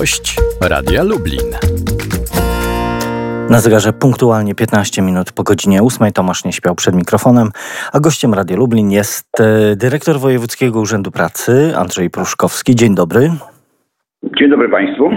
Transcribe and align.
Gość 0.00 0.36
Radia 0.60 1.02
Lublin. 1.02 1.46
Na 3.50 3.60
zegarze 3.60 3.92
punktualnie 3.92 4.54
15 4.54 5.02
minut 5.02 5.32
po 5.32 5.42
godzinie 5.42 5.82
8 5.82 6.12
Tomasz 6.12 6.44
nie 6.44 6.52
śpiał 6.52 6.74
przed 6.74 6.94
mikrofonem, 6.94 7.50
a 7.92 8.00
gościem 8.00 8.34
Radia 8.34 8.56
Lublin 8.56 8.90
jest 8.90 9.40
e, 9.40 9.76
dyrektor 9.76 10.20
Wojewódzkiego 10.20 10.80
Urzędu 10.80 11.10
Pracy 11.10 11.72
Andrzej 11.76 12.10
Pruszkowski. 12.10 12.74
Dzień 12.76 12.94
dobry. 12.94 13.32
Dzień 14.38 14.50
dobry 14.50 14.68
Państwu. 14.68 15.10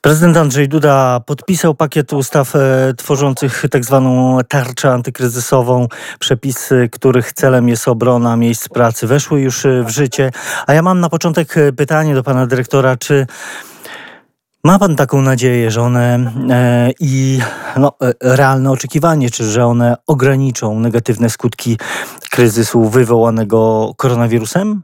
Prezydent 0.00 0.36
Andrzej 0.36 0.68
Duda 0.68 1.20
podpisał 1.26 1.74
pakiet 1.74 2.12
ustaw 2.12 2.56
e, 2.56 2.92
tworzących 2.96 3.64
tak 3.70 3.84
zwaną 3.84 4.38
tarczę 4.48 4.90
antykryzysową. 4.90 5.86
Przepisy, 6.18 6.88
których 6.92 7.32
celem 7.32 7.68
jest 7.68 7.88
obrona 7.88 8.36
miejsc 8.36 8.68
pracy, 8.68 9.06
weszły 9.06 9.40
już 9.40 9.66
e, 9.66 9.82
w 9.82 9.88
życie. 9.88 10.30
A 10.66 10.74
ja 10.74 10.82
mam 10.82 11.00
na 11.00 11.08
początek 11.08 11.54
pytanie 11.76 12.14
do 12.14 12.22
pana 12.22 12.46
dyrektora, 12.46 12.96
czy 12.96 13.26
ma 14.64 14.78
pan 14.78 14.96
taką 14.96 15.22
nadzieję, 15.22 15.70
że 15.70 15.80
one 15.80 16.18
e, 16.50 16.90
i 17.00 17.38
no, 17.80 17.92
e, 18.02 18.36
realne 18.36 18.70
oczekiwanie, 18.70 19.28
czy 19.30 19.44
że 19.44 19.64
one 19.64 19.94
ograniczą 20.06 20.80
negatywne 20.80 21.28
skutki 21.28 21.76
kryzysu 22.30 22.84
wywołanego 22.84 23.90
koronawirusem? 23.98 24.82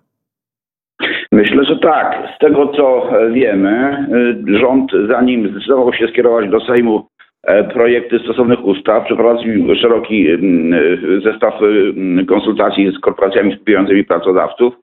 Myślę, 1.32 1.64
że 1.64 1.76
tak. 1.76 2.28
Z 2.36 2.38
tego 2.38 2.66
co 2.66 3.10
wiemy, 3.32 4.06
y, 4.48 4.58
rząd 4.58 4.92
zanim 5.08 5.50
zdecydował 5.50 5.92
się 5.92 6.08
skierować 6.08 6.50
do 6.50 6.60
Sejmu 6.60 7.08
e, 7.42 7.64
projekty 7.64 8.18
stosownych 8.18 8.64
ustaw, 8.64 9.04
przeprowadził 9.04 9.74
szeroki 9.74 10.28
y, 10.30 11.20
zestaw 11.24 11.54
y, 11.62 12.26
konsultacji 12.26 12.92
z 12.92 13.00
korporacjami 13.00 13.54
skupiającymi 13.54 14.04
pracodawców 14.04 14.74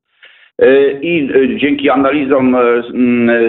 i 1.01 1.29
dzięki 1.57 1.89
analizom 1.89 2.55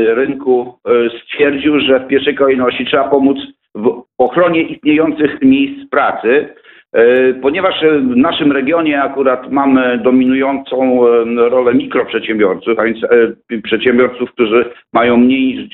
rynku 0.06 0.78
stwierdził, 1.24 1.80
że 1.80 2.00
w 2.00 2.08
pierwszej 2.08 2.34
kolejności 2.34 2.86
trzeba 2.86 3.08
pomóc 3.08 3.38
w 3.74 4.02
ochronie 4.18 4.62
istniejących 4.62 5.42
miejsc 5.42 5.90
pracy, 5.90 6.48
E, 6.96 7.34
ponieważ 7.34 7.84
w 8.12 8.16
naszym 8.16 8.52
regionie 8.52 9.02
akurat 9.02 9.50
mamy 9.50 9.98
dominującą 9.98 11.06
e, 11.06 11.24
rolę 11.48 11.74
mikroprzedsiębiorców, 11.74 12.78
a 12.78 12.84
więc 12.84 13.04
e, 13.04 13.58
przedsiębiorców, 13.62 14.32
którzy 14.32 14.70
mają 14.92 15.16
mniej 15.16 15.54
niż 15.54 15.70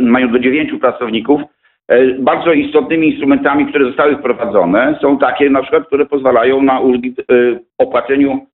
mają 0.00 0.32
do 0.32 0.38
dziewięciu 0.38 0.78
pracowników, 0.78 1.40
bardzo 2.18 2.52
istotnymi 2.52 3.08
instrumentami, 3.08 3.66
które 3.66 3.84
zostały 3.84 4.16
wprowadzone, 4.16 4.98
są 5.02 5.18
takie 5.18 5.50
na 5.50 5.62
przykład, 5.62 5.86
które 5.86 6.06
pozwalają 6.06 6.62
na 6.62 6.80
ulgi 6.80 7.14
w 7.28 7.58
opłaceniu 7.78 8.46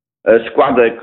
składek 0.50 1.00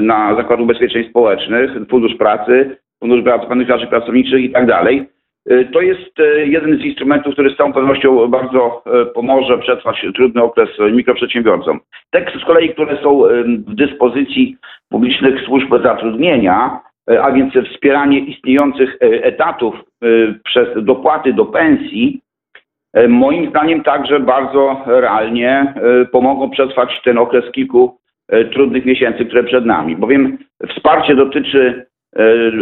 na 0.00 0.36
Zakład 0.36 0.60
Ubezpieczeń 0.60 1.08
Społecznych, 1.10 1.70
Fundusz 1.90 2.14
Pracy, 2.14 2.76
Fundusz 3.00 3.22
Pracy 3.22 3.86
Pracowniczych 3.86 4.40
i 4.40 4.50
tak 4.50 4.66
dalej. 4.66 5.06
Y, 5.50 5.68
to 5.72 5.80
jest 5.80 6.10
jeden 6.44 6.78
z 6.78 6.84
instrumentów, 6.84 7.32
który 7.32 7.50
z 7.50 7.56
całą 7.56 7.72
pewnością 7.72 8.28
bardzo 8.28 8.82
pomoże 9.14 9.58
przetrwać 9.58 10.06
trudny 10.14 10.42
okres 10.42 10.68
mikroprzedsiębiorcom. 10.92 11.80
Teksty 12.10 12.38
z 12.38 12.44
kolei, 12.44 12.68
które 12.68 13.02
są 13.02 13.22
w 13.44 13.74
dyspozycji 13.74 14.56
publicznych 14.88 15.40
służb 15.40 15.74
zatrudnienia, 15.82 16.80
a 17.22 17.32
więc 17.32 17.54
wspieranie 17.72 18.18
istniejących 18.18 18.96
etatów 19.00 19.74
przez 20.44 20.84
dopłaty 20.84 21.32
do 21.32 21.44
pensji, 21.44 22.20
moim 23.08 23.50
zdaniem 23.50 23.82
także 23.82 24.20
bardzo 24.20 24.82
realnie 24.86 25.74
pomogą 26.12 26.50
przetrwać 26.50 27.02
ten 27.04 27.18
okres 27.18 27.52
kilku 27.52 27.98
trudnych 28.52 28.84
miesięcy, 28.84 29.24
które 29.24 29.44
przed 29.44 29.66
nami. 29.66 29.96
Bowiem 29.96 30.38
wsparcie 30.68 31.14
dotyczy 31.14 31.86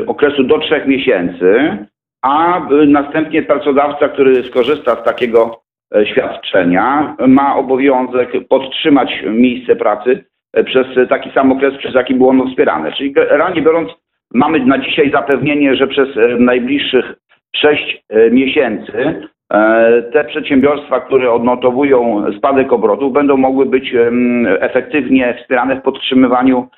okresu 0.06 0.44
do 0.44 0.58
trzech 0.58 0.86
miesięcy, 0.86 1.78
a 2.24 2.66
następnie 2.86 3.42
pracodawca, 3.42 4.08
który 4.08 4.44
skorzysta 4.44 5.02
z 5.02 5.04
takiego 5.04 5.60
e, 5.94 6.06
świadczenia, 6.06 7.16
ma 7.28 7.56
obowiązek 7.56 8.30
podtrzymać 8.48 9.24
miejsce 9.26 9.76
pracy 9.76 10.24
e, 10.52 10.64
przez 10.64 10.86
taki 11.08 11.30
sam 11.30 11.52
okres, 11.52 11.74
przez 11.78 11.94
jaki 11.94 12.14
było 12.14 12.30
ono 12.30 12.46
wspierane. 12.46 12.92
Czyli 12.92 13.14
realnie 13.16 13.62
biorąc, 13.62 13.90
mamy 14.34 14.66
na 14.66 14.78
dzisiaj 14.78 15.10
zapewnienie, 15.10 15.76
że 15.76 15.86
przez 15.86 16.16
e, 16.16 16.36
najbliższych 16.38 17.14
6 17.56 18.04
miesięcy 18.30 19.28
te 20.12 20.24
przedsiębiorstwa, 20.28 21.00
które 21.00 21.32
odnotowują 21.32 22.24
spadek 22.36 22.72
obrotów, 22.72 23.12
będą 23.12 23.36
mogły 23.36 23.66
być 23.66 23.94
efektywnie 24.60 25.34
wspierane 25.40 25.76
w 25.76 25.82
podtrzymywaniu 25.82 26.68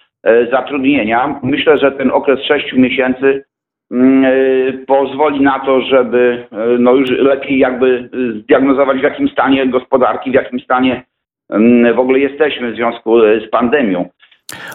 zatrudnienia. 0.51 1.41
Myślę, 1.43 1.79
że 1.79 1.93
ten 1.93 2.11
okres 2.11 2.41
6 2.43 2.73
miesięcy 2.73 3.45
Mm, 3.91 4.25
e, 4.25 4.73
pozwoli 4.87 5.41
na 5.41 5.59
to, 5.59 5.81
żeby 5.81 6.47
e, 6.53 6.57
no 6.79 6.95
już 6.95 7.11
lepiej 7.11 7.59
jakby 7.59 8.11
zdiagnozować 8.43 8.99
w 8.99 9.03
jakim 9.03 9.29
stanie 9.29 9.67
gospodarki, 9.67 10.31
w 10.31 10.35
jakim 10.35 10.61
stanie 10.61 11.03
mm, 11.51 11.95
w 11.95 11.99
ogóle 11.99 12.19
jesteśmy 12.19 12.73
w 12.73 12.77
związku 12.77 13.21
z 13.21 13.51
pandemią. 13.51 14.09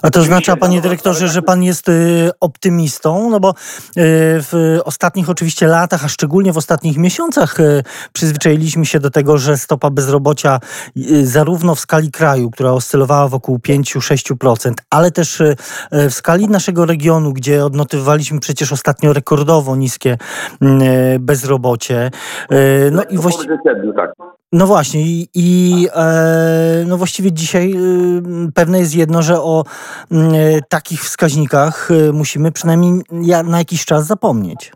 A 0.01 0.09
to 0.09 0.19
oznacza, 0.19 0.55
panie 0.55 0.81
dyrektorze, 0.81 1.27
że 1.27 1.41
pan 1.41 1.63
jest 1.63 1.89
y, 1.89 2.29
optymistą, 2.39 3.29
no 3.29 3.39
bo 3.39 3.49
y, 3.49 3.53
w 4.41 4.79
ostatnich 4.85 5.29
oczywiście 5.29 5.67
latach, 5.67 6.05
a 6.05 6.07
szczególnie 6.07 6.53
w 6.53 6.57
ostatnich 6.57 6.97
miesiącach 6.97 7.59
y, 7.59 7.83
przyzwyczailiśmy 8.13 8.85
się 8.85 8.99
do 8.99 9.09
tego, 9.09 9.37
że 9.37 9.57
stopa 9.57 9.89
bezrobocia 9.89 10.59
zarówno 11.23 11.75
w 11.75 11.79
skali 11.79 12.11
kraju, 12.11 12.51
która 12.51 12.71
oscylowała 12.71 13.27
wokół 13.27 13.57
5-6%, 13.57 14.73
ale 14.89 15.11
też 15.11 15.41
w 15.91 16.13
skali 16.13 16.47
naszego 16.47 16.85
regionu, 16.85 17.33
gdzie 17.33 17.65
odnotowywaliśmy 17.65 18.39
przecież 18.39 18.71
ostatnio 18.71 19.13
rekordowo 19.13 19.75
niskie 19.75 20.17
bezrobocie. 21.19 22.11
No 22.91 23.03
i 23.03 23.17
właściwie... 23.17 23.57
Tak. 23.95 24.40
No 24.53 24.65
właśnie 24.65 25.01
i, 25.01 25.27
i 25.35 25.85
e, 25.95 26.85
no 26.89 26.97
właściwie 26.97 27.31
dzisiaj 27.31 27.71
y, 27.71 28.51
pewne 28.55 28.79
jest 28.79 28.97
jedno, 28.97 29.21
że 29.21 29.33
o 29.33 29.63
y, 29.63 30.15
takich 30.69 30.99
wskaźnikach 30.99 31.91
y, 31.91 32.13
musimy 32.13 32.51
przynajmniej 32.51 32.91
na 33.51 33.57
jakiś 33.57 33.85
czas 33.85 34.07
zapomnieć. 34.07 34.71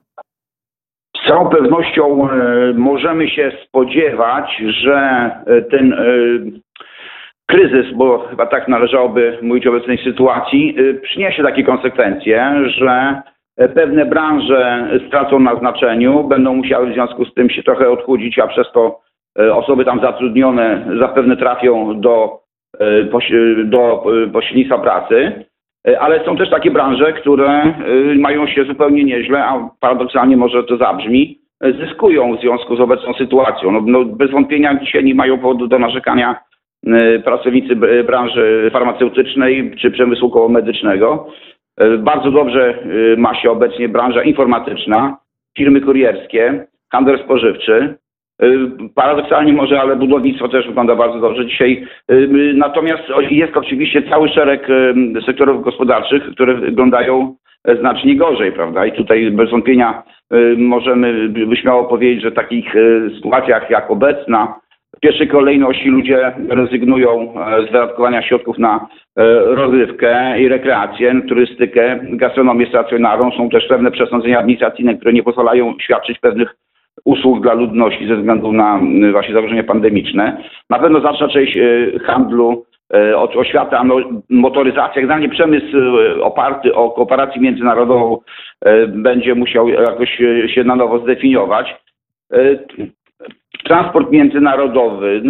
Z 1.25 1.28
całą 1.28 1.50
pewnością 1.50 2.30
e, 2.30 2.74
możemy 2.74 3.30
się 3.30 3.52
spodziewać, 3.68 4.64
że 4.84 5.31
e, 5.47 5.62
ten 5.62 5.94
e, 5.94 6.06
kryzys, 7.46 7.94
bo 7.96 8.28
chyba 8.30 8.46
tak 8.46 8.68
należałoby 8.68 9.40
mówić 9.41 9.68
o 9.68 9.69
obecnej 9.69 10.03
sytuacji, 10.03 10.75
przyniesie 11.02 11.44
takie 11.44 11.64
konsekwencje, 11.64 12.53
że 12.68 13.22
pewne 13.75 14.06
branże 14.06 14.90
stracą 15.08 15.40
na 15.40 15.59
znaczeniu, 15.59 16.24
będą 16.24 16.53
musiały 16.53 16.90
w 16.90 16.94
związku 16.94 17.25
z 17.25 17.34
tym 17.34 17.50
się 17.50 17.64
trochę 17.64 17.90
odchudzić, 17.90 18.40
a 18.40 18.47
przez 18.47 18.68
to 18.74 19.04
E, 19.04 19.04
osoby 19.35 19.85
tam 19.85 20.00
zatrudnione 20.00 20.85
zapewne 21.00 21.38
trafią 21.38 22.01
do, 22.01 22.40
e, 22.79 23.03
do 23.63 24.03
e, 24.23 24.28
pośrednictwa 24.28 24.78
pracy, 24.78 25.46
ale 26.00 26.25
są 26.25 26.38
też 26.38 26.50
takie 26.50 26.72
branże, 26.72 27.13
które 27.13 27.73
mają 28.16 28.47
się 28.47 28.63
zupełnie 28.63 29.03
nieźle, 29.03 29.46
a 29.46 29.69
paradoksalnie 29.79 30.38
może 30.38 30.63
to 30.63 30.78
zabrzmi, 30.78 31.40
zyskują 31.79 32.38
w 32.38 32.41
związku 32.41 32.75
z 32.75 32.79
obecną 32.79 33.13
sytuacją. 33.13 33.72
No, 33.72 33.81
no 33.85 34.06
bez 34.06 34.31
wątpienia 34.31 34.79
dzisiaj 34.79 35.03
nie 35.03 35.16
mają 35.16 35.38
powodu 35.38 35.67
do 35.67 35.79
narzekania 35.79 36.35
pracownicy 37.23 37.75
branży 38.07 38.69
farmaceutycznej 38.73 39.75
czy 39.81 39.91
przemysłu 39.91 40.29
kołomedycznego. 40.29 41.28
Bardzo 41.97 42.31
dobrze 42.31 42.79
ma 43.17 43.35
się 43.35 43.52
obecnie 43.52 43.90
branża 43.90 44.23
informatyczna, 44.23 45.17
firmy 45.57 45.81
kurierskie, 45.81 46.67
handel 46.91 47.19
spożywczy. 47.19 47.96
Y, 48.44 48.69
paradoksalnie 48.96 49.53
może, 49.53 49.81
ale 49.81 49.96
budownictwo 49.96 50.47
też 50.47 50.68
wygląda 50.68 50.96
bardzo 50.96 51.19
dobrze 51.19 51.46
dzisiaj. 51.46 51.88
Y, 52.12 52.13
y, 52.13 52.53
natomiast 52.56 53.03
jest 53.29 53.57
oczywiście 53.57 54.03
cały 54.09 54.29
szereg 54.29 54.68
sektorów 55.25 55.63
gospodarczych, 55.63 56.23
które 56.32 56.53
wyglądają 56.53 57.35
znacznie 57.79 58.16
gorzej, 58.16 58.52
prawda? 58.52 58.85
I 58.85 58.91
tutaj 58.91 59.32
bez 59.32 59.49
wątpienia 59.49 60.03
możemy 60.58 61.29
wyśmiało 61.29 61.84
powiedzieć, 61.84 62.23
że 62.23 62.32
w 62.32 62.35
takich 62.35 62.73
sytuacjach 63.16 63.70
jak 63.70 63.91
obecna, 63.91 64.55
w 64.97 64.99
pierwszej 64.99 65.28
kolejności 65.28 65.90
ludzie 65.90 66.34
rezygnują 66.49 67.34
z 67.64 67.66
wydatkowania 67.66 68.22
środków 68.22 68.58
na 68.58 68.87
rozrywkę 69.46 70.41
i 70.41 70.47
rekreację, 70.47 71.22
turystykę, 71.28 71.99
gastronomię 72.03 72.67
stacjonarną. 72.67 73.32
Są 73.32 73.49
też 73.49 73.67
pewne 73.67 73.91
przesądzenia 73.91 74.40
administracyjne, 74.40 74.96
które 74.96 75.14
nie 75.14 75.23
pozwalają 75.23 75.73
świadczyć 75.79 76.20
pewnych 76.20 76.55
usług 77.05 77.41
dla 77.41 77.53
ludności 77.53 78.07
ze 78.07 78.16
względu 78.16 78.52
na 78.52 78.79
właśnie 79.11 79.34
zagrożenie 79.34 79.63
pandemiczne. 79.63 80.43
Na 80.69 80.79
pewno 80.79 80.99
znaczna 80.99 81.28
część 81.28 81.57
y, 81.57 81.99
handlu, 82.05 82.66
oświata, 83.35 83.84
no, 83.84 83.96
motoryzacja, 84.29 85.02
generalnie 85.02 85.29
przemysł 85.29 85.78
oparty 86.22 86.75
o 86.75 86.90
kooperację 86.90 87.41
międzynarodową 87.41 88.17
będzie 88.87 89.35
musiał 89.35 89.69
jakoś 89.69 90.17
się 90.47 90.63
na 90.63 90.75
nowo 90.75 90.99
zdefiniować. 90.99 91.75
Transport 93.63 94.11
międzynarodowy. 94.11 95.22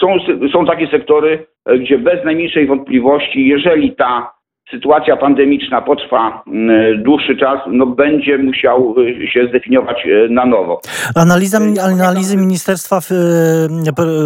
Są, 0.00 0.16
są 0.52 0.66
takie 0.66 0.86
sektory, 0.86 1.46
gdzie 1.80 1.98
bez 1.98 2.24
najmniejszej 2.24 2.66
wątpliwości, 2.66 3.48
jeżeli 3.48 3.92
ta 3.92 4.34
sytuacja 4.70 5.16
pandemiczna 5.16 5.82
potrwa 5.82 6.42
mm, 6.46 7.02
dłuższy 7.02 7.36
czas, 7.36 7.58
no 7.66 7.86
będzie 7.86 8.38
musiał 8.38 8.94
y, 8.98 9.26
się 9.26 9.46
zdefiniować 9.48 10.06
y, 10.06 10.28
na 10.30 10.46
nowo. 10.46 10.80
Analiza, 11.14 11.58
analizy 11.82 12.36
Ministerstwa 12.36 12.98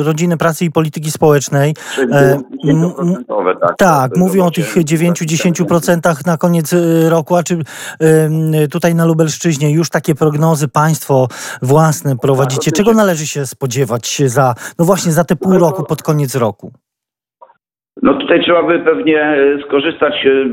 Rodziny, 0.05 0.37
Pracy 0.37 0.65
i 0.65 0.71
Polityki 0.71 1.11
Społecznej 1.11 1.75
e, 2.13 2.39
tak, 3.61 3.77
tak 3.79 4.17
mówią 4.17 4.45
o 4.45 4.51
tych 4.51 4.77
9-10% 4.77 6.27
na 6.27 6.37
koniec 6.37 6.73
y, 6.73 7.11
roku, 7.11 7.37
a 7.37 7.43
czy 7.43 7.59
tutaj 8.73 8.95
na 8.95 9.05
Lubelszczyźnie 9.05 9.73
już 9.73 9.91
takie 9.91 10.15
prognozy 10.15 10.69
państwo 10.69 11.29
własne 11.63 12.17
prowadzicie? 12.17 12.73
Czego 12.73 12.93
należy 12.93 13.27
się 13.27 13.47
spodziewać 13.47 14.23
za, 14.27 14.55
no 14.79 14.85
właśnie 14.85 15.13
za 15.13 15.25
te 15.25 15.37
pół 15.37 15.59
roku, 15.59 15.85
pod 15.85 16.03
koniec 16.03 16.35
roku? 16.35 16.73
No 18.03 18.15
tutaj 18.15 18.41
trzeba 18.41 18.63
by 18.63 18.79
pewnie 18.79 19.23
e, 19.23 19.59
skorzystać 19.67 20.27
e, 20.27 20.45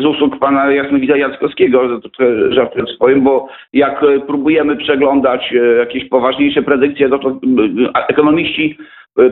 z 0.00 0.04
usług 0.04 0.38
pana 0.38 0.72
Jasnowida 0.72 1.16
Jackowskiego, 1.16 2.00
żartując 2.48 2.96
powiem, 2.98 3.20
bo 3.20 3.48
jak 3.72 4.02
e, 4.02 4.20
próbujemy 4.20 4.76
przeglądać 4.76 5.54
jakieś 5.78 6.08
poważniejsze 6.08 6.62
predykcje, 6.62 7.08
no 7.08 7.18
to 7.18 7.40
ekonomiści 8.08 8.78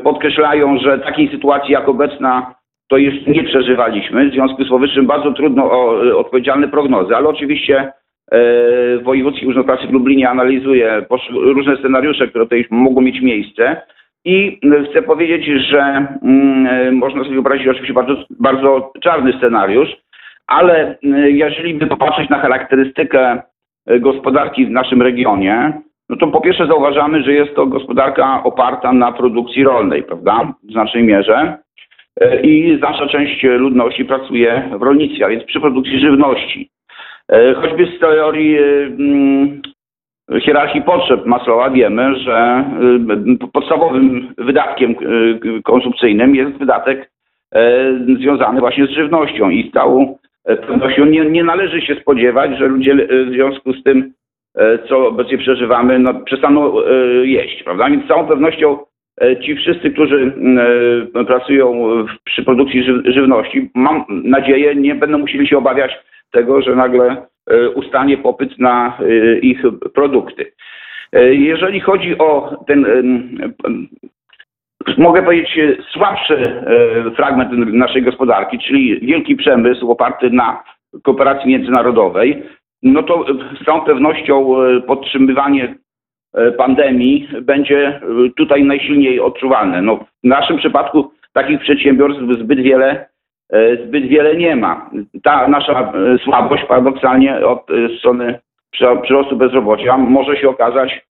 podkreślają, 0.05 0.79
że 0.79 0.99
takiej 0.99 1.29
sytuacji 1.29 1.73
jak 1.73 1.89
obecna 1.89 2.55
to 2.89 2.97
jeszcze 2.97 3.31
nie 3.31 3.45
przeżywaliśmy. 3.45 4.31
W 4.31 4.33
związku 4.33 4.65
z 4.65 4.69
powyższym 4.69 5.07
bardzo 5.07 5.33
trudno 5.33 5.71
o 5.71 6.01
odpowiedzialne 6.19 6.69
prognozy, 6.69 7.17
ale 7.17 7.29
oczywiście 7.29 7.93
Wojewódzki 9.03 9.47
Urząd 9.47 9.67
Pracy 9.67 9.87
w 9.87 9.93
Lublinie 9.93 10.31
analizuje 10.31 11.07
różne 11.35 11.77
scenariusze, 11.77 12.29
które 12.29 12.45
tutaj 12.45 12.67
mogą 12.71 13.01
mieć 13.01 13.21
miejsce. 13.21 13.83
I 14.25 14.61
chcę 14.91 15.03
powiedzieć, 15.03 15.69
że 15.69 16.07
mm, 16.23 16.95
można 16.95 17.23
sobie 17.23 17.35
wyobrazić 17.35 17.69
oczywiście 17.69 17.95
bardzo, 17.95 18.15
bardzo 18.31 18.93
czarny 19.03 19.33
scenariusz, 19.39 19.89
ale 20.47 20.99
mm, 21.05 21.37
jeżeli 21.37 21.75
by 21.75 21.87
popatrzeć 21.87 22.31
na 22.31 22.39
charakterystykę 22.39 23.43
e, 23.87 24.01
gospodarki 24.01 24.67
w 24.67 24.71
naszym 24.71 25.03
regionie, 25.03 25.73
no 26.09 26.17
to 26.17 26.27
po 26.27 26.41
pierwsze 26.41 26.67
zauważamy, 26.67 27.23
że 27.23 27.33
jest 27.33 27.55
to 27.55 27.67
gospodarka 27.67 28.43
oparta 28.45 28.93
na 28.93 29.13
produkcji 29.13 29.65
rolnej, 29.65 30.03
prawda, 30.03 30.55
w 30.63 30.73
znacznej 30.73 31.05
mierze. 31.05 31.59
E, 32.21 32.41
I 32.41 32.79
znaczna 32.79 33.07
część 33.07 33.43
ludności 33.43 34.05
pracuje 34.05 34.71
w 34.79 34.83
rolnictwie, 34.83 35.27
a 35.27 35.29
więc 35.29 35.45
przy 35.45 35.61
produkcji 35.61 36.01
żywności. 36.01 36.71
E, 37.29 37.55
choćby 37.55 37.87
z 37.97 38.01
teorii 38.01 38.59
mm, 38.59 39.63
hierarchii 40.41 40.83
potrzeb 40.83 41.27
Maslowa 41.27 41.71
wiemy, 41.71 42.19
że 42.19 42.65
y, 43.43 43.49
podstawowym 43.53 44.35
wydatkiem 44.39 44.91
y, 44.91 45.63
konsumpcyjnym 45.63 46.35
jest 46.35 46.53
wydatek 46.53 47.11
e, 47.55 47.93
związany 48.19 48.61
właśnie 48.61 48.87
z 48.87 48.91
żywnością 48.91 49.51
i 49.51 49.69
z 49.71 49.73
całą 49.73 50.19
pewnością 50.45 51.05
nie, 51.05 51.25
nie 51.25 51.45
należy 51.45 51.81
się 51.81 51.95
spodziewać, 51.95 52.59
że 52.59 52.67
ludzie 52.67 52.95
w 53.27 53.31
związku 53.33 53.73
z 53.73 53.83
tym, 53.83 54.13
co 54.89 55.07
obecnie 55.07 55.39
przeżywamy, 55.39 55.99
no, 55.99 56.15
przestaną 56.15 56.75
jeść, 57.23 57.63
prawda? 57.63 57.91
Więc 57.91 58.05
z 58.05 58.09
całą 58.09 58.27
pewnością 58.27 58.79
ci 59.45 59.57
wszyscy, 59.57 59.91
którzy 59.91 60.33
pracują 61.27 61.89
przy 62.25 62.45
produkcji 62.45 62.85
żywności, 63.05 63.71
mam 63.75 64.05
nadzieję, 64.09 64.75
nie 64.75 64.95
będą 64.95 65.19
musieli 65.19 65.49
się 65.49 65.59
obawiać 65.59 65.93
tego, 66.33 66.63
że 66.63 66.77
nagle 66.77 67.27
ustanie 67.75 68.19
popyt 68.19 68.59
na 68.59 68.99
e, 68.99 69.39
ich 69.39 69.63
produkty. 69.95 70.53
E, 71.13 71.35
jeżeli 71.35 71.81
chodzi 71.81 72.19
o 72.19 72.57
ten, 72.67 72.87
mogę 74.99 75.23
powiedzieć, 75.23 75.59
słabszy 75.93 76.65
fragment 77.17 77.51
naszej 77.53 78.03
gospodarki, 78.03 78.59
czyli 78.59 79.01
wielki 79.01 79.37
przemysł 79.37 79.91
oparty 79.91 80.31
na 80.31 80.63
kooperacji 81.03 81.49
międzynarodowej, 81.49 82.43
no 82.83 83.03
to 83.03 83.25
z 83.61 83.65
całą 83.65 83.81
pewnością 83.81 84.55
podtrzymywanie 84.87 85.75
pandemii 86.57 87.29
będzie 87.43 88.01
tutaj 88.37 88.65
najsilniej 88.65 89.21
odczuwalne. 89.21 89.83
No, 89.83 89.97
w 89.97 90.27
naszym 90.27 90.57
przypadku 90.57 91.13
takich 91.33 91.61
przedsiębiorstw 91.61 92.23
zbyt 92.39 92.61
wiele 92.61 93.12
E, 93.12 93.12
zbyt 93.87 94.07
wiele 94.07 94.37
nie 94.37 94.57
ma. 94.57 94.91
Ta 95.23 95.49
nasza 95.49 95.93
e, 95.93 96.19
słabość 96.19 96.65
paradoksalnie 96.65 97.47
od 97.47 97.71
e, 97.71 97.99
strony 97.99 98.39
przyrostu 99.03 99.37
bezrobocia 99.37 99.97
może 99.97 100.37
się 100.37 100.49
okazać 100.49 101.07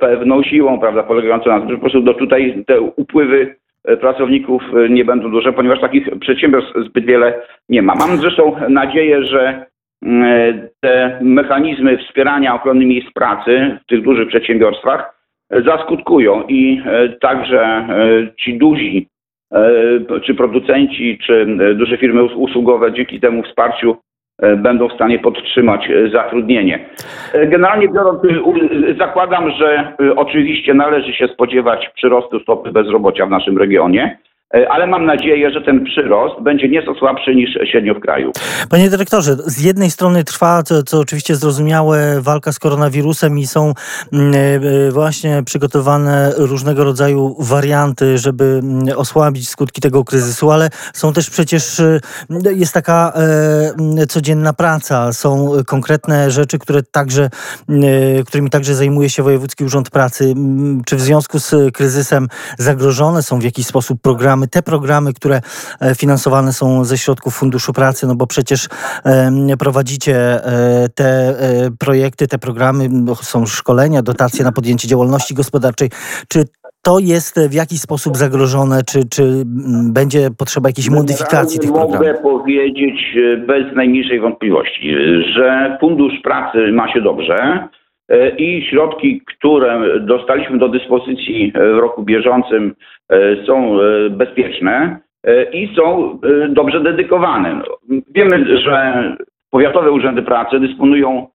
pewną 0.00 0.42
siłą, 0.42 0.80
prawda, 0.80 1.02
polegającą 1.02 1.50
na 1.50 1.60
tym, 1.60 1.68
że 1.68 1.74
po 1.74 1.80
prostu 1.80 2.00
do 2.00 2.14
tutaj 2.14 2.64
te 2.66 2.80
upływy 2.80 3.56
pracowników 4.00 4.62
nie 4.90 5.04
będą 5.04 5.30
duże, 5.30 5.52
ponieważ 5.52 5.80
takich 5.80 6.08
przedsiębiorstw 6.20 6.72
zbyt 6.86 7.04
wiele 7.04 7.42
nie 7.68 7.82
ma. 7.82 7.94
Mam 7.94 8.16
zresztą 8.16 8.56
nadzieję, 8.68 9.24
że 9.24 9.66
te 10.80 11.18
mechanizmy 11.22 11.98
wspierania 11.98 12.54
ochrony 12.54 12.86
miejsc 12.86 13.12
pracy 13.12 13.78
w 13.84 13.86
tych 13.86 14.02
dużych 14.02 14.28
przedsiębiorstwach 14.28 15.14
zaskutkują 15.50 16.42
i 16.48 16.82
także 17.20 17.88
ci 18.36 18.58
duzi 18.58 19.08
E, 19.17 19.17
czy 20.24 20.34
producenci, 20.34 21.18
czy 21.26 21.46
e, 21.60 21.74
duże 21.74 21.96
firmy 21.96 22.22
usługowe 22.22 22.92
dzięki 22.92 23.20
temu 23.20 23.42
wsparciu 23.42 23.96
e, 24.42 24.56
będą 24.56 24.88
w 24.88 24.92
stanie 24.92 25.18
podtrzymać 25.18 25.88
zatrudnienie. 26.12 26.88
Generalnie 27.34 27.88
biorąc, 27.88 28.20
zakładam, 28.98 29.50
że 29.50 29.92
oczywiście 30.16 30.74
należy 30.74 31.12
się 31.12 31.28
spodziewać 31.28 31.90
przyrostu 31.94 32.40
stopy 32.40 32.72
bezrobocia 32.72 33.26
w 33.26 33.30
naszym 33.30 33.58
regionie. 33.58 34.18
E, 34.54 34.68
ale 34.68 34.86
mam 34.86 35.06
nadzieję, 35.06 35.50
że 35.50 35.60
ten 35.60 35.84
przyrost 35.84 36.42
będzie 36.42 36.68
nieco 36.68 36.94
słabszy 36.94 37.34
niż 37.34 37.50
średnio 37.70 37.94
w 37.94 38.00
kraju. 38.00 38.32
Panie 38.70 38.90
dyrektorze, 38.90 39.36
z 39.36 39.64
jednej 39.64 39.90
strony 39.90 40.24
trwa, 40.24 40.62
co, 40.62 40.82
co 40.82 40.98
oczywiście 40.98 41.36
zrozumiałe, 41.36 42.20
walka 42.20 42.52
z 42.52 42.58
koronawirusem 42.58 43.38
i 43.38 43.46
są 43.46 43.72
mm, 44.12 44.34
e, 44.34 44.90
właśnie 44.90 45.42
przygotowane 45.46 46.32
różnego 46.36 46.84
rodzaju 46.84 47.36
warianty, 47.40 48.18
żeby 48.18 48.44
mm, 48.44 48.98
osłabić 48.98 49.48
skutki 49.48 49.80
tego 49.80 50.04
kryzysu, 50.04 50.50
ale 50.50 50.68
są 50.92 51.12
też 51.12 51.30
przecież, 51.30 51.80
e, 51.80 52.00
jest 52.54 52.74
taka 52.74 53.12
e, 53.98 54.06
codzienna 54.06 54.52
praca, 54.52 55.12
są 55.12 55.50
konkretne 55.66 56.30
rzeczy, 56.30 56.58
które 56.58 56.82
także, 56.82 57.30
e, 57.68 58.24
którymi 58.24 58.50
także 58.50 58.74
zajmuje 58.74 59.10
się 59.10 59.22
Wojewódzki 59.22 59.64
Urząd 59.64 59.90
Pracy. 59.90 60.34
Czy 60.86 60.96
w 60.96 61.00
związku 61.00 61.38
z 61.38 61.74
kryzysem 61.74 62.28
zagrożone 62.58 63.22
są 63.22 63.38
w 63.38 63.44
jakiś 63.44 63.66
sposób 63.66 64.02
programy 64.02 64.37
programy, 64.38 64.48
te 64.48 64.62
programy, 64.62 65.12
które 65.12 65.40
e, 65.80 65.94
finansowane 65.94 66.52
są 66.52 66.84
ze 66.84 66.98
środków 66.98 67.34
Funduszu 67.34 67.72
Pracy, 67.72 68.06
no 68.06 68.14
bo 68.14 68.26
przecież 68.26 68.68
prowadzicie 69.58 70.14
e, 70.14 70.88
te 70.94 71.04
e, 71.04 71.34
projekty, 71.78 72.26
te 72.26 72.38
programy, 72.38 72.88
no, 72.90 73.14
są 73.14 73.46
szkolenia, 73.46 74.02
dotacje 74.02 74.44
na 74.44 74.52
podjęcie 74.52 74.88
działalności 74.88 75.34
gospodarczej. 75.34 75.88
Czy 76.28 76.44
to 76.82 76.98
jest 76.98 77.40
w 77.50 77.54
jakiś 77.54 77.80
sposób 77.80 78.16
zagrożone, 78.16 78.82
czy, 78.82 79.00
czy 79.10 79.42
będzie 79.92 80.30
potrzeba 80.38 80.68
jakiejś 80.68 80.90
modyfikacji 80.90 81.60
tych 81.60 81.72
programów? 81.72 82.06
Mogę 82.06 82.14
powiedzieć 82.14 83.18
bez 83.46 83.76
najmniejszej 83.76 84.20
wątpliwości, 84.20 84.94
że 85.34 85.76
Fundusz 85.80 86.20
Pracy 86.22 86.72
ma 86.72 86.92
się 86.92 87.00
dobrze 87.00 87.68
i 88.38 88.66
środki, 88.70 89.22
które 89.26 90.00
dostaliśmy 90.00 90.58
do 90.58 90.68
dyspozycji 90.68 91.52
w 91.54 91.78
roku 91.78 92.02
bieżącym 92.02 92.74
E, 93.12 93.46
są 93.46 93.80
e, 93.80 94.10
bezpieczne 94.10 94.98
e, 95.24 95.44
i 95.44 95.74
są 95.76 96.18
dobrze 96.48 96.80
dedykowane. 96.80 97.60
Wiemy, 98.14 98.58
że 98.58 99.02
powiatowe 99.50 99.90
urzędy 99.92 100.22
pracy 100.22 100.60
dysponują 100.60 101.26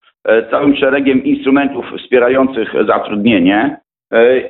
całym 0.50 0.76
szeregiem 0.76 1.24
instrumentów 1.24 1.86
wspierających 1.98 2.74
zatrudnienie 2.86 3.76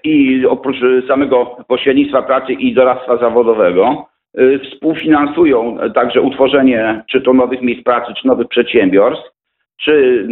i 0.05 0.47
oprócz 0.47 0.77
samego 1.09 1.57
pośrednictwa 1.69 2.23
pracy 2.23 2.53
i 2.53 2.75
doradztwa 2.75 3.17
zawodowego 3.17 4.07
współfinansują 4.65 5.79
także 5.95 6.21
utworzenie 6.21 7.03
czy 7.11 7.21
to 7.21 7.33
nowych 7.33 7.63
miejsc 7.63 7.83
pracy, 7.85 8.13
czy 8.21 8.27
nowych 8.27 8.49
przedsiębiorstw, 8.49 9.31
czy 9.81 10.27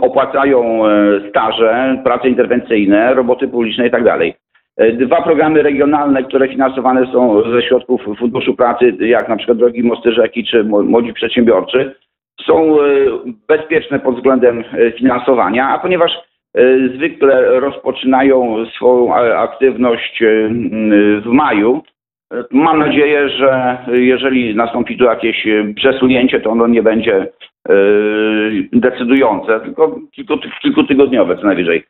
opłacają 0.00 0.82
staże, 1.30 2.00
prace 2.04 2.28
interwencyjne, 2.28 3.14
roboty 3.14 3.48
publiczne 3.48 3.84
itd. 3.84 4.04
Tak 4.04 4.44
E, 4.76 4.92
dwa 4.92 5.22
programy 5.22 5.62
regionalne, 5.62 6.22
które 6.22 6.48
finansowane 6.48 7.06
są 7.12 7.42
ze 7.52 7.62
środków 7.62 8.02
Funduszu 8.18 8.54
Pracy, 8.54 8.96
jak 9.00 9.28
na 9.28 9.36
przykład 9.36 9.58
Drogi 9.58 9.82
Mosty 9.82 10.12
Rzeki 10.12 10.44
czy 10.44 10.64
Młodzi 10.64 11.12
Przedsiębiorczy, 11.12 11.94
są 12.46 12.80
e, 12.80 12.84
bezpieczne 13.48 14.00
pod 14.00 14.16
względem 14.16 14.64
e, 14.72 14.92
finansowania, 14.92 15.68
a 15.68 15.78
ponieważ 15.78 16.12
zwykle 16.94 17.60
rozpoczynają 17.60 18.66
swoją 18.66 19.14
aktywność 19.14 20.22
w 21.22 21.26
maju, 21.26 21.82
mam 22.50 22.78
nadzieję, 22.78 23.28
że 23.28 23.78
jeżeli 23.92 24.54
nastąpi 24.54 24.98
tu 24.98 25.04
jakieś 25.04 25.46
przesunięcie, 25.76 26.40
to 26.40 26.50
ono 26.50 26.66
nie 26.66 26.82
będzie 26.82 27.26
decydujące, 28.72 29.60
tylko 29.60 30.00
kilku, 30.12 30.34
kilkutygodniowe 30.62 31.36
co 31.36 31.46
najwyżej. 31.46 31.84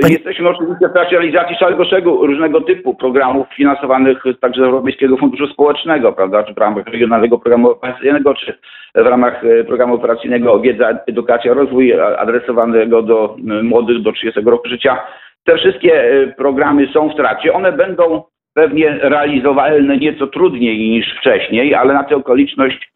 Panie... 0.00 0.14
Jesteśmy 0.14 0.48
oczywiście 0.48 0.88
w 0.88 0.92
trakcie 0.92 1.16
realizacji 1.16 1.56
całego 1.56 1.84
szeregu 1.84 2.26
różnego 2.26 2.60
typu 2.60 2.94
programów 2.94 3.46
finansowanych 3.56 4.22
także 4.40 4.60
z 4.60 4.64
Europejskiego 4.64 5.16
Funduszu 5.16 5.46
Społecznego, 5.46 6.12
prawda, 6.12 6.42
czy 6.42 6.54
w 6.54 6.58
ramach 6.58 6.86
Regionalnego 6.86 7.38
Programu 7.38 7.70
Operacyjnego, 7.70 8.34
czy 8.34 8.58
w 8.94 9.06
ramach 9.06 9.42
Programu 9.66 9.94
Operacyjnego 9.94 10.60
Wiedza, 10.60 10.98
Edukacja, 11.06 11.54
Rozwój 11.54 12.00
adresowanego 12.00 13.02
do 13.02 13.36
młodych 13.62 14.02
do 14.02 14.12
30 14.12 14.40
roku 14.40 14.68
życia. 14.68 14.98
Te 15.44 15.56
wszystkie 15.56 16.04
programy 16.36 16.88
są 16.92 17.08
w 17.08 17.16
trakcie. 17.16 17.52
One 17.52 17.72
będą 17.72 18.22
pewnie 18.54 18.98
realizowalne 19.02 19.96
nieco 19.96 20.26
trudniej 20.26 20.90
niż 20.90 21.16
wcześniej, 21.20 21.74
ale 21.74 21.94
na 21.94 22.04
tę 22.04 22.16
okoliczność 22.16 22.90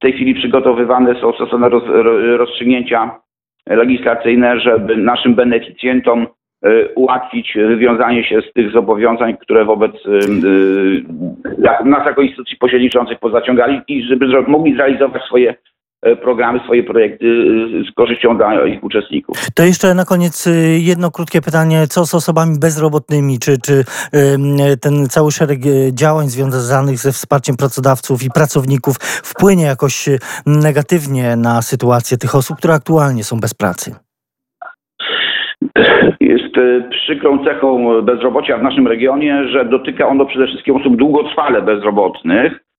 w 0.00 0.02
tej 0.02 0.12
chwili 0.12 0.34
przygotowywane 0.34 1.20
są 1.20 1.32
stosowne 1.32 1.68
roz, 1.68 1.82
rozstrzygnięcia 2.36 3.20
legislacyjne, 3.66 4.60
żeby 4.60 4.96
naszym 4.96 5.34
beneficjentom 5.34 6.26
y, 6.66 6.88
ułatwić 6.94 7.54
wywiązanie 7.54 8.24
się 8.24 8.40
z 8.50 8.52
tych 8.52 8.72
zobowiązań, 8.72 9.36
które 9.36 9.64
wobec 9.64 9.92
y, 10.06 10.08
y, 10.08 11.84
nas 11.84 12.06
jako 12.06 12.22
instytucji 12.22 12.56
pośredniczących 12.56 13.18
pozaciągali 13.18 13.80
i 13.88 14.02
żeby 14.02 14.42
mogli 14.42 14.74
zrealizować 14.74 15.22
swoje 15.22 15.54
E, 15.54 15.79
programy, 16.22 16.60
swoje 16.64 16.82
projekty 16.82 17.26
e, 17.26 17.90
z 17.90 17.94
korzyścią 17.94 18.36
dla 18.36 18.66
ich 18.66 18.84
uczestników. 18.84 19.36
To 19.54 19.62
jeszcze 19.62 19.94
na 19.94 20.04
koniec 20.04 20.46
e, 20.46 20.50
jedno 20.78 21.10
krótkie 21.10 21.40
pytanie. 21.40 21.86
Co 21.86 22.06
z 22.06 22.14
osobami 22.14 22.58
bezrobotnymi? 22.60 23.38
Czy, 23.38 23.58
czy 23.64 23.84
ten 24.80 25.06
cały 25.08 25.30
szereg 25.30 25.58
działań 25.92 26.26
związanych 26.26 26.96
ze 26.96 27.12
wsparciem 27.12 27.56
pracodawców 27.56 28.22
i 28.22 28.30
pracowników 28.34 28.96
wpłynie 29.00 29.64
jakoś 29.64 30.08
negatywnie 30.46 31.36
na 31.36 31.62
sytuację 31.62 32.18
tych 32.18 32.34
osób, 32.34 32.56
które 32.58 32.74
aktualnie 32.74 33.24
są 33.24 33.40
bez 33.40 33.54
pracy? 33.54 33.94
Jest 36.20 36.54
przykrą 36.90 37.44
cechą 37.44 38.02
bezrobocia 38.02 38.58
w 38.58 38.62
naszym 38.62 38.86
regionie, 38.86 39.48
że 39.48 39.64
dotyka 39.64 40.06
ono 40.06 40.26
przede 40.26 40.46
wszystkim 40.46 40.76
osób 40.76 40.96
długotrwale 40.96 41.62
bezrobotnych, 41.62 42.52
E, 42.52 42.69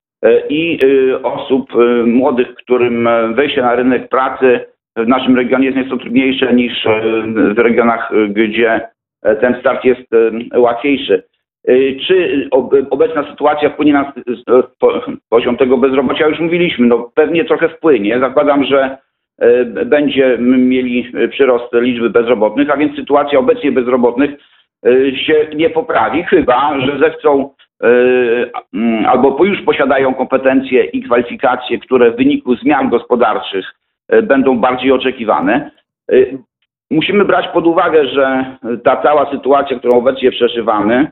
i 0.50 0.80
e, 0.84 1.24
osób 1.24 1.72
e, 1.76 2.04
młodych, 2.04 2.56
którym 2.56 3.10
wejście 3.34 3.62
na 3.62 3.76
rynek 3.76 4.10
pracy 4.10 4.60
w 4.96 5.08
naszym 5.08 5.36
regionie 5.36 5.66
jest 5.66 5.78
nieco 5.78 5.98
trudniejsze 5.98 6.54
niż 6.54 6.88
w 7.56 7.60
regionach, 7.60 8.12
gdzie 8.30 8.82
ten 9.42 9.56
start 9.60 9.86
jest 9.86 10.02
łatwiejszy. 10.56 11.24
Czy 12.08 12.48
obecna 12.90 13.30
sytuacja 13.30 13.70
wpłynie 13.70 13.94
na 13.94 14.14
poziom 15.30 15.58
tego 15.58 15.78
bezrobocia? 15.78 16.28
Już 16.28 16.40
mówiliśmy, 16.40 16.88
no 16.88 17.12
pewnie 17.16 17.46
trochę 17.46 17.70
wpłynie. 17.70 18.20
Zakładam, 18.20 18.64
że 18.64 18.98
będziemy 19.86 20.58
mieli 20.58 21.12
przyrost 21.32 21.74
liczby 21.74 22.10
bezrobotnych, 22.10 22.70
a 22.70 22.78
więc 22.78 22.96
sytuacja 22.96 23.40
obecnie 23.40 23.72
bezrobotnych 23.72 24.32
się 25.16 25.48
nie 25.56 25.70
poprawi, 25.70 26.24
chyba 26.24 26.80
że 26.80 27.00
zechcą 27.00 27.50
E, 27.84 27.88
mm, 28.74 29.06
albo 29.06 29.46
już 29.46 29.62
posiadają 29.62 30.14
kompetencje 30.14 30.84
i 30.84 31.04
kwalifikacje, 31.04 31.80
które 31.80 32.12
w 32.12 32.16
wyniku 32.16 32.56
zmian 32.56 32.90
gospodarczych 32.90 33.66
e, 34.08 34.22
będą 34.22 34.60
bardziej 34.60 34.92
oczekiwane. 34.92 35.72
Musimy 36.92 37.26
brać 37.26 37.48
pod 37.48 37.68
uwagę, 37.68 38.06
że 38.06 38.46
ta 38.84 39.02
cała 39.04 39.32
sytuacja, 39.32 39.80
którą 39.80 39.98
obecnie 39.98 40.32
przeżywamy, 40.32 41.12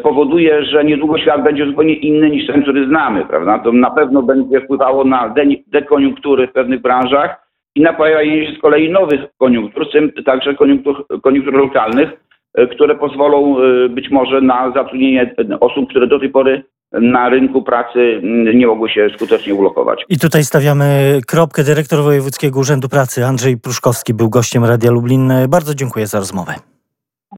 spowoduje, 0.00 0.64
że 0.64 0.84
niedługo 0.84 1.18
świat 1.18 1.42
będzie 1.42 1.66
zupełnie 1.66 1.94
inny 1.94 2.30
niż 2.30 2.46
ten, 2.46 2.62
który 2.62 2.86
znamy, 2.86 3.24
prawda? 3.24 3.58
To 3.58 3.72
na 3.72 3.90
pewno 3.90 4.22
będzie 4.22 4.60
wpływało 4.60 5.04
na 5.04 5.34
dekoniunktury 5.66 6.46
w 6.46 6.52
pewnych 6.52 6.80
branżach 6.80 7.46
i 7.74 7.80
na 7.80 7.92
pojawienie 7.92 8.46
się 8.46 8.58
z 8.58 8.60
kolei 8.60 8.90
nowych 8.90 9.20
koniunktur, 9.38 9.88
w 9.88 9.92
tym 9.92 10.12
także 10.24 10.54
koniunktur, 10.54 11.06
koniunktur 11.22 11.54
lokalnych, 11.54 12.25
które 12.72 12.94
pozwolą 12.94 13.56
e, 13.58 13.88
być 13.88 14.10
może 14.10 14.40
na 14.40 14.72
zatrudnienie 14.74 15.34
osób, 15.60 15.90
które 15.90 16.06
do 16.06 16.18
tej 16.20 16.30
pory 16.30 16.62
na 16.92 17.28
rynku 17.28 17.62
pracy 17.62 18.20
mm, 18.22 18.58
nie 18.58 18.66
mogły 18.66 18.90
się 18.90 19.08
skutecznie 19.14 19.54
ulokować. 19.54 20.04
I 20.08 20.18
tutaj 20.18 20.44
stawiamy 20.44 21.20
kropkę. 21.26 21.64
Dyrektor 21.64 22.02
Wojewódzkiego 22.02 22.60
Urzędu 22.60 22.88
Pracy 22.88 23.24
Andrzej 23.24 23.56
Pruszkowski 23.58 24.14
był 24.14 24.30
gościem 24.30 24.64
Radia 24.64 24.90
Lublin. 24.90 25.32
Bardzo 25.48 25.74
dziękuję 25.74 26.06
za 26.06 26.18
rozmowę. 26.18 26.54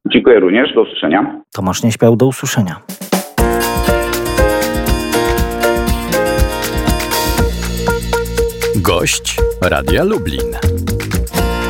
Dziękuję 0.06 0.40
również. 0.40 0.74
Do 0.74 0.82
usłyszenia. 0.82 1.40
Tomasz 1.54 1.82
Nieśpiał, 1.82 2.16
do 2.16 2.26
usłyszenia. 2.26 2.76
Gość 8.76 9.36
Radia 9.62 10.04
Lublin. 10.04 10.87